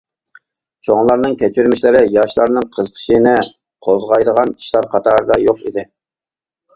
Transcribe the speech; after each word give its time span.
چوڭلارنىڭ 0.87 1.33
كەچۈرمىشلىرى 1.41 1.99
ياشلارنىڭ 2.15 2.65
قىزىقىشىنى 2.77 3.33
قوزغايدىغان 3.89 4.55
ئىشلار 4.57 4.89
قاتارىدا 4.95 5.39
يوق 5.43 5.63
ئىدى. 5.69 5.85